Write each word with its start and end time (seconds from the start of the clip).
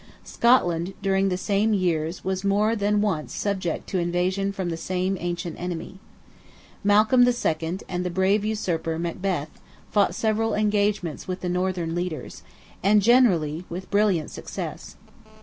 Scotland, 0.25 0.95
during 1.03 1.29
the 1.29 1.37
same 1.37 1.75
years 1.75 2.23
was 2.25 2.43
more 2.43 2.75
than 2.75 3.01
once 3.01 3.31
subject 3.35 3.87
to 3.87 3.99
invasion 3.99 4.51
from 4.51 4.69
the 4.71 4.75
same 4.75 5.15
ancient 5.19 5.55
enemy. 5.59 5.99
Malcolm 6.83 7.21
II., 7.23 7.77
and 7.87 8.03
the 8.03 8.09
brave 8.09 8.43
usurper 8.43 8.97
Macbeth, 8.97 9.61
fought 9.91 10.15
several 10.15 10.55
engagements 10.55 11.27
with 11.27 11.41
the 11.41 11.49
northern 11.49 11.93
leaders, 11.93 12.41
and 12.81 12.99
generally 13.03 13.63
with 13.69 13.91
brilliant 13.91 14.31
success. 14.31 14.95